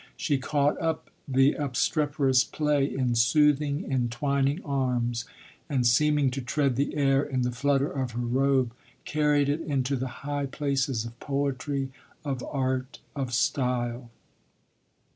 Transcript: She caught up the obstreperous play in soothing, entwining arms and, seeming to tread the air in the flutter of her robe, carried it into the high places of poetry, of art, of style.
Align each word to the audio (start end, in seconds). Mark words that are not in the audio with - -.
She 0.17 0.39
caught 0.39 0.81
up 0.81 1.11
the 1.27 1.53
obstreperous 1.53 2.43
play 2.43 2.85
in 2.91 3.13
soothing, 3.13 3.85
entwining 3.91 4.59
arms 4.65 5.25
and, 5.69 5.85
seeming 5.85 6.31
to 6.31 6.41
tread 6.41 6.75
the 6.75 6.95
air 6.97 7.21
in 7.21 7.43
the 7.43 7.51
flutter 7.51 7.91
of 7.91 8.13
her 8.13 8.25
robe, 8.25 8.73
carried 9.05 9.47
it 9.47 9.61
into 9.61 9.95
the 9.95 10.07
high 10.25 10.47
places 10.47 11.05
of 11.05 11.19
poetry, 11.19 11.91
of 12.25 12.43
art, 12.45 12.97
of 13.15 13.31
style. 13.31 14.09